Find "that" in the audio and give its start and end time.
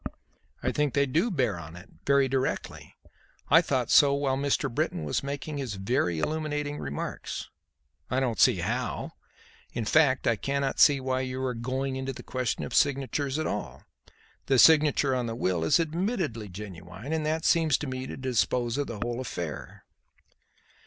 17.27-17.45